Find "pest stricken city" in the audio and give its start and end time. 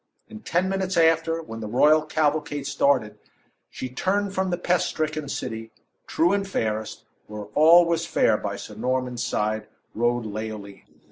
4.57-5.69